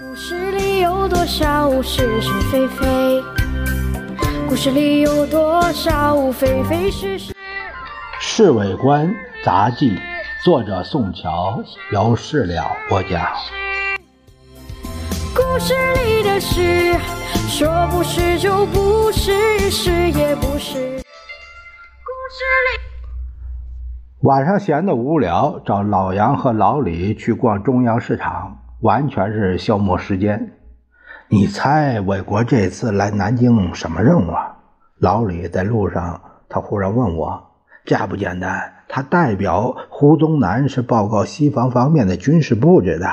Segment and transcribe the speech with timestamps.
[0.00, 3.22] 故事里有多少是是非非？
[4.48, 7.32] 故事里有多少非非是是？
[8.18, 9.90] 《侍卫官杂记》，
[10.42, 13.22] 作者宋乔，由事了播讲。
[15.36, 15.74] 故事
[16.06, 16.94] 里的事，
[17.50, 20.78] 说不是就不是，是也不是。
[22.00, 22.80] 故事里。
[24.22, 30.52] 晚上闲得无聊，找老杨和老李去逛中央市场，完全是消磨时间。
[31.28, 34.58] 你猜伟国这次来南京什么任务啊？
[34.98, 37.50] 老李在路上，他忽然问我
[37.86, 43.08] ：“这不简单，他代表胡宗南是报告西方方面的军事布置的，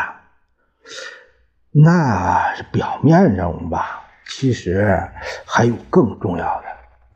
[1.71, 4.01] 那是表面任务吧？
[4.27, 5.09] 其实
[5.45, 6.65] 还有更重要的，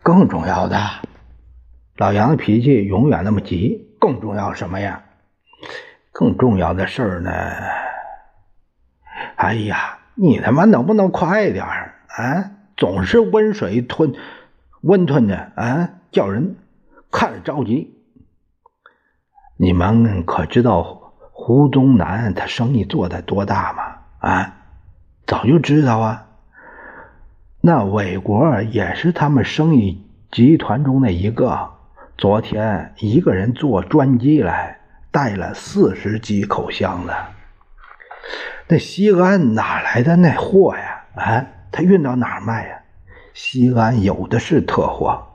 [0.01, 0.79] 更重要的。”
[1.97, 3.89] 老杨的脾气永远那么急。
[3.99, 5.01] 更重要什么呀？
[6.11, 7.31] 更重要的事儿呢？
[9.43, 12.51] 哎呀，你他妈能不能快点儿啊？
[12.77, 14.13] 总是温水吞
[14.79, 16.55] 温吞的啊，叫人
[17.11, 17.93] 看着着急。
[19.57, 23.83] 你们可知道胡宗南他生意做的多大吗？
[24.19, 24.55] 啊，
[25.27, 26.27] 早就知道啊。
[27.59, 31.71] 那伟国也是他们生意集团中的一个。
[32.17, 34.79] 昨天一个人坐专机来，
[35.11, 37.11] 带了四十几口箱子。
[38.67, 41.03] 那西安哪来的那货呀？
[41.15, 42.79] 啊，他运到哪儿卖呀？
[43.33, 45.25] 西安有的是特货，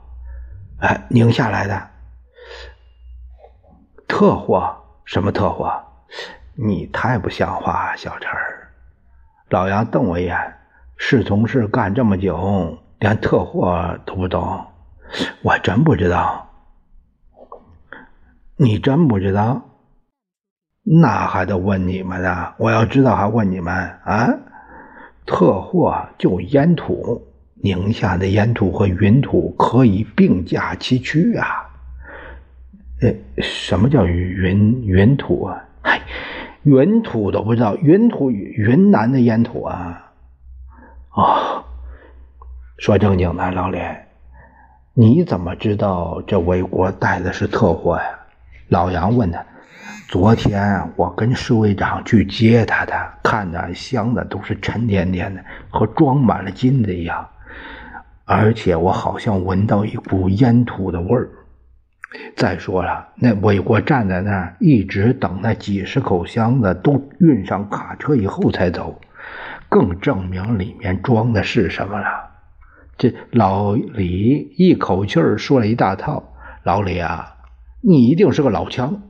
[0.79, 1.89] 哎，宁夏来的
[4.07, 4.75] 特货？
[5.05, 5.71] 什么特货？
[6.55, 8.71] 你太不像话，小陈儿。
[9.49, 10.37] 老杨瞪我一眼，
[10.97, 14.65] 是同事干这么久，连特货都不懂，
[15.41, 16.47] 我真不知道。
[18.55, 19.68] 你真不知道？
[20.91, 22.53] 那还得问你们呢！
[22.57, 23.71] 我要知道还问你们
[24.03, 24.27] 啊？
[25.23, 31.69] 特货就烟土，宁夏的烟土和云土可以并驾齐驱啊！
[33.01, 35.63] 呃，什么叫云云土啊？
[35.83, 36.01] 嗨，
[36.63, 40.11] 云土都不知道，云土云南的烟土啊！
[41.11, 41.63] 哦，
[42.79, 43.77] 说正经的，老李，
[44.95, 48.18] 你怎么知道这魏国带的是特货呀？
[48.69, 49.43] 老杨问他
[50.07, 52.93] ：“昨天我跟侍卫长去接他的，
[53.23, 57.27] 看着箱子都是沉甸甸的，和装满了金子一样。
[58.25, 61.29] 而且我好像闻到一股烟土的味儿。
[62.35, 69.01] 再说了，那魏国站在那儿，一直等那几十口箱子都运上卡车以后才走，
[69.67, 72.29] 更证明里面装的是什么了。”
[72.99, 76.35] 这老李一口气儿说了一大套。
[76.63, 77.35] 老李啊！
[77.81, 79.01] 你一定是个老枪，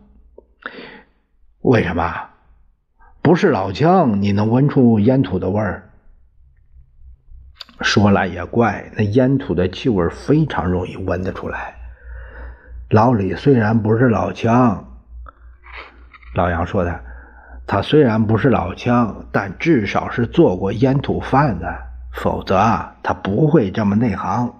[1.61, 2.29] 为什么？
[3.21, 5.89] 不是老枪，你能闻出烟土的味儿？
[7.81, 11.75] 说来也怪，那烟土的气味非常容易闻得出来。
[12.89, 14.85] 老李虽然不是老枪，
[16.35, 16.99] 老杨说的，
[17.65, 21.65] 他虽然不是老枪，但至少是做过烟土贩子，
[22.13, 22.57] 否则，
[23.01, 24.53] 他不会这么内行。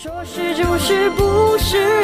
[0.00, 1.97] 说是就是不是